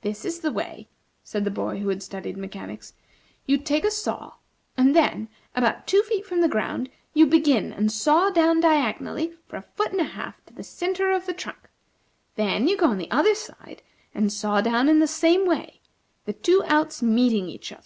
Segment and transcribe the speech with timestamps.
[0.00, 0.88] "This is the way,"
[1.22, 2.94] said the boy who had studied mechanics.
[3.44, 4.36] "You take a saw,
[4.74, 9.56] and then, about two feet from the ground, you begin and saw down diagonally, for
[9.56, 11.68] a foot and a half, to the centre of the trunk.
[12.36, 13.82] Then you go on the other side,
[14.14, 15.82] and saw down in the same way,
[16.24, 17.82] the two outs meeting each other.